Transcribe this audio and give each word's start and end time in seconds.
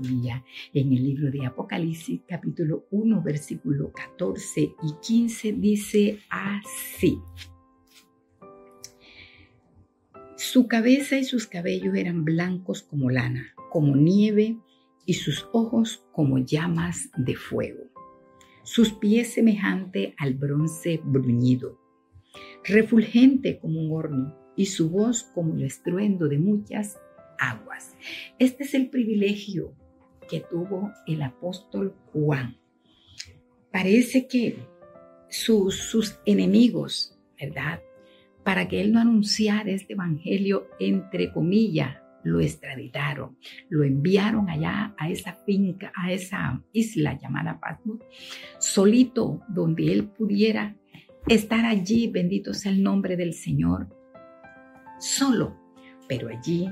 Biblia 0.00 0.44
en 0.74 0.92
el 0.92 1.04
libro 1.04 1.30
de 1.30 1.46
Apocalipsis 1.46 2.20
capítulo 2.26 2.86
1 2.90 3.22
versículo 3.22 3.92
14 3.92 4.60
y 4.60 4.92
15 5.00 5.52
dice 5.52 6.18
así. 6.28 7.20
Su 10.36 10.66
cabeza 10.66 11.16
y 11.16 11.24
sus 11.24 11.46
cabellos 11.46 11.94
eran 11.94 12.24
blancos 12.24 12.82
como 12.82 13.08
lana, 13.10 13.54
como 13.70 13.94
nieve, 13.94 14.58
y 15.06 15.14
sus 15.14 15.48
ojos 15.52 16.04
como 16.12 16.38
llamas 16.38 17.10
de 17.16 17.36
fuego. 17.36 17.84
Sus 18.64 18.92
pies 18.92 19.32
semejante 19.32 20.14
al 20.18 20.34
bronce 20.34 21.00
bruñido, 21.04 21.78
refulgente 22.64 23.60
como 23.60 23.80
un 23.80 23.92
horno, 23.92 24.36
y 24.56 24.66
su 24.66 24.90
voz 24.90 25.22
como 25.22 25.54
el 25.54 25.62
estruendo 25.62 26.28
de 26.28 26.38
muchas 26.38 26.98
Este 28.38 28.64
es 28.64 28.74
el 28.74 28.88
privilegio 28.88 29.74
que 30.28 30.40
tuvo 30.40 30.92
el 31.06 31.22
apóstol 31.22 31.94
Juan. 32.12 32.56
Parece 33.70 34.26
que 34.26 34.56
sus, 35.28 35.76
sus 35.76 36.18
enemigos, 36.26 37.18
¿verdad? 37.40 37.80
Para 38.44 38.68
que 38.68 38.80
él 38.80 38.92
no 38.92 39.00
anunciara 39.00 39.70
este 39.70 39.94
evangelio, 39.94 40.68
entre 40.78 41.32
comillas, 41.32 41.96
lo 42.24 42.40
extraditaron, 42.40 43.36
lo 43.68 43.82
enviaron 43.82 44.48
allá 44.48 44.94
a 44.96 45.10
esa 45.10 45.34
finca, 45.44 45.92
a 45.94 46.12
esa 46.12 46.62
isla 46.72 47.18
llamada 47.18 47.58
Patmos, 47.58 47.98
solito 48.58 49.42
donde 49.48 49.92
él 49.92 50.08
pudiera 50.08 50.76
estar 51.26 51.64
allí, 51.64 52.08
bendito 52.08 52.54
sea 52.54 52.72
el 52.72 52.82
nombre 52.82 53.16
del 53.16 53.34
Señor, 53.34 53.88
solo, 54.98 55.56
pero 56.08 56.28
allí 56.28 56.68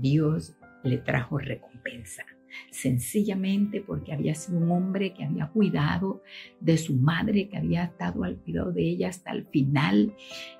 Dios 0.00 0.56
le 0.82 0.98
trajo 0.98 1.38
recompensa 1.38 2.24
sencillamente 2.70 3.80
porque 3.80 4.12
había 4.12 4.34
sido 4.34 4.58
un 4.58 4.70
hombre 4.70 5.14
que 5.14 5.24
había 5.24 5.48
cuidado 5.48 6.22
de 6.60 6.76
su 6.78 6.96
madre, 6.96 7.48
que 7.48 7.56
había 7.56 7.84
estado 7.84 8.24
al 8.24 8.36
cuidado 8.38 8.72
de 8.72 8.82
ella 8.82 9.08
hasta 9.08 9.32
el 9.32 9.46
final. 9.46 10.14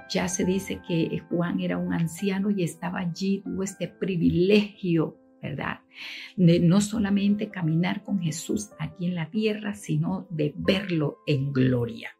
Ya 0.08 0.28
se 0.28 0.44
dice 0.44 0.80
que 0.86 1.22
Juan 1.28 1.60
era 1.60 1.78
un 1.78 1.92
anciano 1.92 2.50
y 2.50 2.62
estaba 2.62 3.00
allí, 3.00 3.42
tuvo 3.44 3.62
este 3.62 3.88
privilegio 3.88 5.16
¿verdad? 5.42 5.80
De 6.36 6.60
no 6.60 6.80
solamente 6.80 7.50
caminar 7.50 8.04
con 8.04 8.20
Jesús 8.20 8.70
aquí 8.78 9.06
en 9.06 9.14
la 9.14 9.30
tierra, 9.30 9.74
sino 9.74 10.26
de 10.30 10.52
verlo 10.56 11.18
en 11.26 11.52
gloria. 11.52 12.10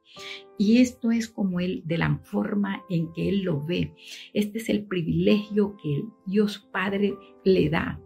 Y 0.59 0.81
esto 0.81 1.11
es 1.11 1.29
como 1.29 1.61
él, 1.61 1.83
de 1.87 1.99
la 1.99 2.19
forma 2.23 2.83
en 2.91 3.13
que 3.13 3.29
él 3.29 3.43
lo 3.43 3.65
ve. 3.65 3.95
Este 4.35 4.59
es 4.59 4.69
el 4.69 4.85
privilegio 4.85 5.77
que 5.83 6.03
Dios 6.27 6.59
Padre 6.71 7.15
le 7.45 7.71
da 7.71 8.01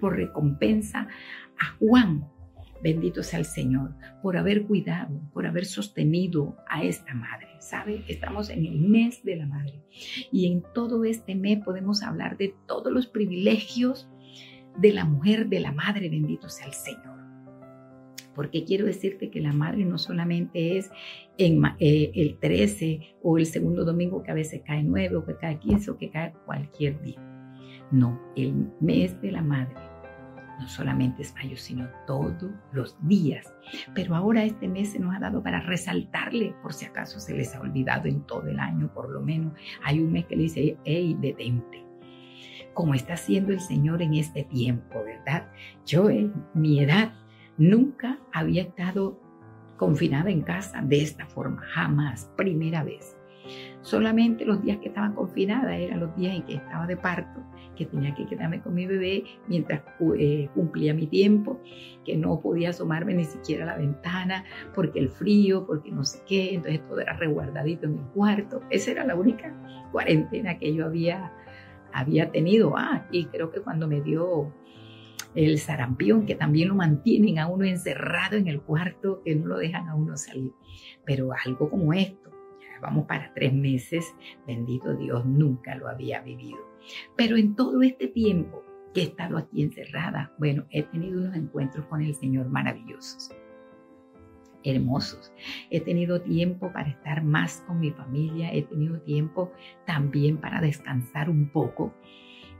por 0.00 0.16
recompensa 0.16 1.08
a 1.58 1.76
Juan. 1.78 2.28
Bendito 2.82 3.24
sea 3.24 3.40
el 3.40 3.44
Señor 3.44 3.96
por 4.22 4.36
haber 4.36 4.64
cuidado, 4.64 5.20
por 5.32 5.46
haber 5.46 5.64
sostenido 5.64 6.56
a 6.68 6.84
esta 6.84 7.14
madre. 7.14 7.48
¿Sabe? 7.58 8.04
Estamos 8.06 8.50
en 8.50 8.64
el 8.64 8.78
mes 8.78 9.24
de 9.24 9.34
la 9.34 9.46
madre. 9.46 9.82
Y 10.30 10.46
en 10.46 10.62
todo 10.74 11.04
este 11.04 11.34
mes 11.34 11.58
podemos 11.64 12.04
hablar 12.04 12.36
de 12.36 12.54
todos 12.68 12.92
los 12.92 13.08
privilegios 13.08 14.08
de 14.78 14.92
la 14.92 15.04
mujer, 15.04 15.48
de 15.48 15.60
la 15.60 15.72
madre. 15.72 16.08
Bendito 16.08 16.48
sea 16.48 16.66
el 16.66 16.74
Señor. 16.74 17.18
Porque 18.34 18.64
quiero 18.64 18.86
decirte 18.86 19.30
que 19.30 19.40
la 19.40 19.52
madre 19.52 19.84
no 19.84 19.98
solamente 19.98 20.78
es 20.78 20.90
en 21.38 21.60
eh, 21.80 22.12
el 22.14 22.38
13 22.38 23.16
o 23.22 23.36
el 23.36 23.46
segundo 23.46 23.84
domingo 23.84 24.22
que 24.22 24.30
a 24.30 24.34
veces 24.34 24.62
cae 24.64 24.82
9 24.84 25.16
o 25.16 25.24
que 25.24 25.36
cae 25.36 25.58
15 25.58 25.90
o 25.90 25.98
que 25.98 26.10
cae 26.10 26.32
cualquier 26.46 27.02
día. 27.02 27.20
No, 27.90 28.20
el 28.36 28.70
mes 28.80 29.20
de 29.20 29.32
la 29.32 29.42
madre 29.42 29.74
no 30.58 30.68
solamente 30.68 31.22
es 31.22 31.34
mayo, 31.34 31.56
sino 31.56 31.88
todos 32.06 32.50
los 32.72 32.96
días. 33.06 33.52
Pero 33.94 34.14
ahora 34.14 34.44
este 34.44 34.68
mes 34.68 34.92
se 34.92 34.98
nos 34.98 35.14
ha 35.14 35.20
dado 35.20 35.42
para 35.42 35.60
resaltarle, 35.60 36.54
por 36.62 36.72
si 36.72 36.84
acaso 36.84 37.20
se 37.20 37.34
les 37.34 37.54
ha 37.54 37.60
olvidado 37.60 38.08
en 38.08 38.22
todo 38.22 38.46
el 38.48 38.58
año, 38.58 38.92
por 38.92 39.10
lo 39.10 39.20
menos 39.20 39.52
hay 39.84 40.00
un 40.00 40.12
mes 40.12 40.26
que 40.26 40.36
le 40.36 40.42
dice, 40.42 40.76
hey, 40.84 41.16
detente. 41.20 41.87
Como 42.78 42.94
está 42.94 43.14
haciendo 43.14 43.52
el 43.52 43.58
Señor 43.58 44.02
en 44.02 44.14
este 44.14 44.44
tiempo, 44.44 45.02
¿verdad? 45.04 45.50
Yo 45.84 46.10
en 46.10 46.32
mi 46.54 46.78
edad 46.78 47.12
nunca 47.56 48.20
había 48.32 48.62
estado 48.62 49.18
confinada 49.76 50.30
en 50.30 50.42
casa 50.42 50.80
de 50.82 51.02
esta 51.02 51.26
forma, 51.26 51.60
jamás, 51.74 52.30
primera 52.36 52.84
vez. 52.84 53.16
Solamente 53.80 54.44
los 54.44 54.62
días 54.62 54.78
que 54.78 54.88
estaba 54.88 55.12
confinada 55.12 55.76
eran 55.76 55.98
los 55.98 56.14
días 56.14 56.36
en 56.36 56.42
que 56.42 56.54
estaba 56.54 56.86
de 56.86 56.96
parto, 56.96 57.40
que 57.74 57.84
tenía 57.86 58.14
que 58.14 58.26
quedarme 58.26 58.60
con 58.60 58.74
mi 58.74 58.86
bebé 58.86 59.24
mientras 59.48 59.82
eh, 60.16 60.48
cumplía 60.54 60.94
mi 60.94 61.08
tiempo, 61.08 61.60
que 62.04 62.16
no 62.16 62.40
podía 62.40 62.70
asomarme 62.70 63.12
ni 63.12 63.24
siquiera 63.24 63.64
a 63.64 63.66
la 63.66 63.76
ventana 63.76 64.44
porque 64.72 65.00
el 65.00 65.08
frío, 65.08 65.66
porque 65.66 65.90
no 65.90 66.04
sé 66.04 66.20
qué, 66.28 66.54
entonces 66.54 66.80
todo 66.86 67.00
era 67.00 67.14
resguardadito 67.14 67.86
en 67.86 67.94
mi 67.94 68.02
cuarto. 68.14 68.60
Esa 68.70 68.92
era 68.92 69.04
la 69.04 69.16
única 69.16 69.52
cuarentena 69.90 70.58
que 70.58 70.74
yo 70.74 70.86
había, 70.86 71.32
había 71.92 72.30
tenido. 72.30 72.76
Ah, 72.76 73.06
y 73.10 73.26
creo 73.26 73.50
que 73.50 73.60
cuando 73.60 73.88
me 73.88 74.00
dio 74.00 74.52
el 75.34 75.58
sarampión, 75.58 76.26
que 76.26 76.34
también 76.34 76.68
lo 76.68 76.74
mantienen 76.74 77.38
a 77.38 77.48
uno 77.48 77.64
encerrado 77.64 78.36
en 78.36 78.48
el 78.48 78.60
cuarto, 78.60 79.22
que 79.24 79.34
no 79.34 79.46
lo 79.46 79.58
dejan 79.58 79.88
a 79.88 79.94
uno 79.94 80.16
salir. 80.16 80.52
Pero 81.04 81.30
algo 81.44 81.70
como 81.70 81.92
esto, 81.92 82.30
vamos 82.80 83.06
para 83.06 83.32
tres 83.34 83.52
meses, 83.52 84.14
bendito 84.46 84.94
Dios, 84.94 85.24
nunca 85.26 85.74
lo 85.74 85.88
había 85.88 86.20
vivido. 86.20 86.58
Pero 87.16 87.36
en 87.36 87.54
todo 87.54 87.82
este 87.82 88.08
tiempo 88.08 88.64
que 88.94 89.00
he 89.00 89.04
estado 89.04 89.36
aquí 89.36 89.62
encerrada, 89.62 90.32
bueno, 90.38 90.66
he 90.70 90.82
tenido 90.84 91.20
unos 91.20 91.36
encuentros 91.36 91.86
con 91.86 92.02
el 92.02 92.14
Señor 92.14 92.48
maravillosos, 92.48 93.30
hermosos. 94.64 95.32
He 95.70 95.80
tenido 95.80 96.20
tiempo 96.20 96.72
para 96.72 96.88
estar 96.88 97.22
más 97.22 97.62
con 97.66 97.80
mi 97.80 97.90
familia, 97.90 98.52
he 98.52 98.62
tenido 98.62 99.00
tiempo 99.00 99.52
también 99.86 100.38
para 100.38 100.60
descansar 100.60 101.30
un 101.30 101.50
poco, 101.50 101.94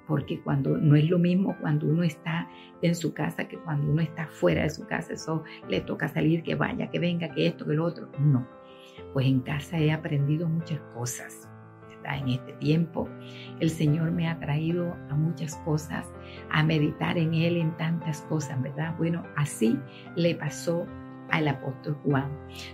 porque 0.07 0.41
cuando 0.41 0.79
no 0.79 0.97
es 0.97 1.09
lo 1.09 1.19
mismo 1.19 1.57
cuando 1.61 1.87
uno 1.87 2.03
está 2.03 2.49
en 2.83 2.95
su 2.95 3.13
casa 3.13 3.47
que 3.47 3.59
cuando 3.59 3.91
uno 3.91 4.01
está 4.01 4.27
fuera 4.27 4.63
de 4.63 4.71
su 4.71 4.87
casa, 4.87 5.13
eso 5.13 5.45
le 5.69 5.81
toca 5.81 6.09
salir, 6.09 6.43
que 6.43 6.55
vaya, 6.55 6.91
que 6.91 6.99
venga, 6.99 7.29
que 7.35 7.47
esto, 7.47 7.67
que 7.67 7.75
lo 7.75 7.85
otro. 7.85 8.11
No, 8.19 8.49
pues 9.13 9.27
en 9.27 9.41
casa 9.41 9.79
he 9.79 9.93
aprendido 9.93 10.49
muchas 10.49 10.81
cosas. 10.95 11.49
En 12.11 12.29
este 12.29 12.55
tiempo 12.55 13.07
el 13.61 13.69
Señor 13.69 14.13
me 14.13 14.29
ha 14.29 14.39
traído 14.41 14.95
a 15.11 15.15
muchas 15.15 15.57
cosas, 15.57 16.11
a 16.51 16.63
meditar 16.63 17.19
en 17.19 17.35
Él 17.35 17.59
en 17.59 17.77
tantas 17.77 18.23
cosas, 18.23 18.63
¿verdad? 18.63 18.95
Bueno, 18.97 19.23
así 19.37 19.79
le 20.17 20.35
pasó 20.35 20.87
al 21.31 21.49
apóstol 21.49 21.97
Juan. 22.05 22.28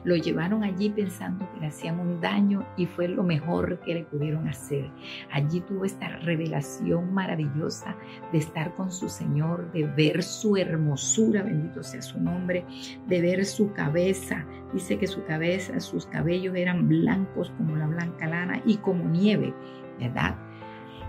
Lo 0.04 0.16
llevaron 0.16 0.62
allí 0.64 0.90
pensando 0.90 1.48
que 1.52 1.60
le 1.60 1.66
hacían 1.66 2.00
un 2.00 2.20
daño 2.20 2.66
y 2.76 2.86
fue 2.86 3.08
lo 3.08 3.22
mejor 3.22 3.80
que 3.80 3.94
le 3.94 4.04
pudieron 4.04 4.48
hacer. 4.48 4.90
Allí 5.32 5.60
tuvo 5.60 5.84
esta 5.84 6.08
revelación 6.08 7.12
maravillosa 7.12 7.96
de 8.32 8.38
estar 8.38 8.74
con 8.74 8.90
su 8.90 9.08
Señor, 9.08 9.70
de 9.72 9.84
ver 9.84 10.22
su 10.22 10.56
hermosura, 10.56 11.42
bendito 11.42 11.82
sea 11.82 12.02
su 12.02 12.20
nombre, 12.20 12.64
de 13.06 13.20
ver 13.20 13.44
su 13.44 13.72
cabeza. 13.72 14.44
Dice 14.72 14.98
que 14.98 15.06
su 15.06 15.24
cabeza, 15.24 15.80
sus 15.80 16.06
cabellos 16.06 16.54
eran 16.56 16.88
blancos 16.88 17.52
como 17.56 17.76
la 17.76 17.86
blanca 17.86 18.26
lana 18.26 18.60
y 18.64 18.76
como 18.78 19.04
nieve, 19.04 19.54
¿verdad? 19.98 20.36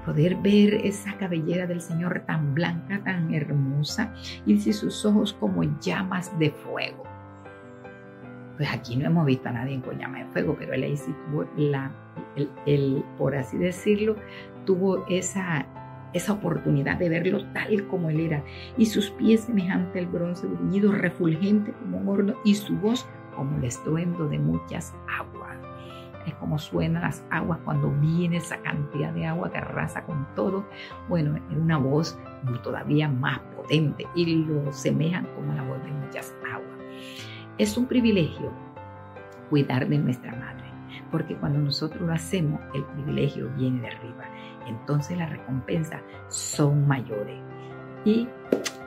poder 0.05 0.35
ver 0.35 0.75
esa 0.85 1.17
cabellera 1.17 1.65
del 1.65 1.81
Señor 1.81 2.23
tan 2.27 2.53
blanca, 2.53 3.01
tan 3.03 3.33
hermosa, 3.33 4.13
y 4.45 4.61
sus 4.61 5.03
ojos 5.03 5.33
como 5.33 5.63
llamas 5.79 6.37
de 6.37 6.51
fuego. 6.51 7.14
Pues 8.57 8.69
aquí 8.71 8.95
no 8.95 9.07
hemos 9.07 9.25
visto 9.25 9.49
a 9.49 9.51
nadie 9.51 9.81
con 9.81 9.97
llama 9.97 10.19
de 10.19 10.25
fuego, 10.25 10.55
pero 10.57 10.73
él 10.73 10.83
ahí 10.83 10.97
sí 10.97 11.13
tuvo 11.27 11.45
la, 11.57 11.91
el, 12.65 13.03
por 13.17 13.35
así 13.35 13.57
decirlo, 13.57 14.15
tuvo 14.65 15.05
esa, 15.09 15.65
esa 16.13 16.33
oportunidad 16.33 16.97
de 16.97 17.09
verlo 17.09 17.45
tal 17.53 17.85
como 17.87 18.09
él 18.09 18.21
era, 18.21 18.43
y 18.77 18.85
sus 18.85 19.09
pies 19.11 19.41
semejante 19.41 19.99
al 19.99 20.07
bronce 20.07 20.47
bruñido, 20.47 20.91
refulgente 20.91 21.73
como 21.73 21.97
un 21.97 22.07
horno, 22.07 22.35
y 22.45 22.55
su 22.55 22.75
voz 22.77 23.05
como 23.35 23.57
el 23.57 23.65
estruendo 23.65 24.27
de 24.29 24.39
muchas 24.39 24.95
aguas. 25.19 25.57
Es 26.25 26.33
como 26.35 26.57
suenan 26.57 27.03
las 27.03 27.23
aguas 27.29 27.59
cuando 27.65 27.91
viene 27.91 28.37
esa 28.37 28.57
cantidad 28.61 29.13
de 29.13 29.27
agua 29.27 29.51
que 29.51 29.59
arrasa 29.59 30.03
con 30.05 30.25
todo. 30.35 30.65
Bueno, 31.07 31.35
es 31.35 31.57
una 31.57 31.77
voz 31.77 32.17
todavía 32.63 33.07
más 33.07 33.39
potente 33.55 34.07
y 34.15 34.43
lo 34.45 34.73
semejan 34.73 35.27
como 35.35 35.53
la 35.53 35.61
voz 35.61 35.83
de 35.83 35.91
muchas 35.91 36.33
aguas. 36.37 36.44
Es 37.57 37.77
un 37.77 37.85
privilegio 37.85 38.51
cuidar 39.49 39.87
de 39.87 39.97
nuestra 39.97 40.35
madre, 40.35 40.65
porque 41.09 41.37
cuando 41.37 41.59
nosotros 41.59 42.01
lo 42.01 42.11
hacemos, 42.11 42.59
el 42.73 42.83
privilegio 42.83 43.49
viene 43.55 43.79
de 43.79 43.87
arriba. 43.87 44.25
Entonces 44.67 45.17
las 45.17 45.29
recompensas 45.29 46.01
son 46.27 46.85
mayores. 46.85 47.39
Y 48.05 48.27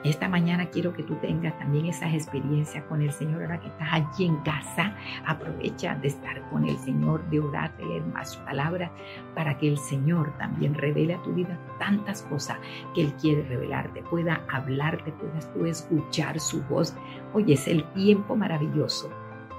esta 0.05 0.29
mañana 0.29 0.69
quiero 0.69 0.93
que 0.93 1.03
tú 1.03 1.15
tengas 1.15 1.57
también 1.59 1.85
esas 1.85 2.13
experiencias 2.13 2.85
con 2.85 3.01
el 3.01 3.11
Señor. 3.11 3.41
Ahora 3.41 3.59
que 3.59 3.67
estás 3.67 3.89
allí 3.91 4.25
en 4.25 4.37
casa, 4.37 4.95
aprovecha 5.25 5.95
de 5.95 6.07
estar 6.07 6.41
con 6.49 6.63
el 6.63 6.77
Señor, 6.77 7.29
de 7.29 7.41
orar, 7.41 7.75
de 7.75 7.85
leer 7.85 8.05
más 8.05 8.31
su 8.31 8.39
palabra, 8.45 8.89
para 9.35 9.57
que 9.57 9.67
el 9.67 9.77
Señor 9.77 10.33
también 10.37 10.73
revele 10.73 11.15
a 11.15 11.21
tu 11.21 11.33
vida 11.33 11.59
tantas 11.79 12.21
cosas 12.23 12.57
que 12.95 13.01
Él 13.01 13.13
quiere 13.19 13.43
revelarte, 13.43 14.01
pueda 14.03 14.41
hablarte, 14.49 15.11
puedas 15.11 15.53
tú 15.53 15.65
escuchar 15.65 16.39
su 16.39 16.63
voz. 16.63 16.95
Hoy 17.33 17.51
es 17.51 17.67
el 17.67 17.83
tiempo 17.91 18.37
maravilloso. 18.37 19.09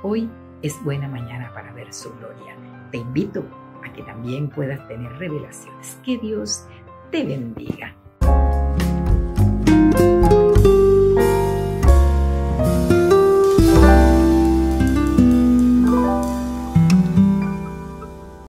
Hoy 0.03 0.31
es 0.63 0.83
buena 0.85 1.07
mañana 1.07 1.53
para 1.53 1.71
ver 1.73 1.93
su 1.93 2.11
gloria. 2.15 2.57
Te 2.91 2.99
invito 2.99 3.45
a 3.87 3.93
que 3.93 4.03
también 4.05 4.49
puedas 4.49 4.87
tener 4.89 5.13
revelaciones. 5.19 6.01
Que 6.03 6.17
Dios 6.17 6.67
te 7.11 7.25
bendiga. 7.25 7.95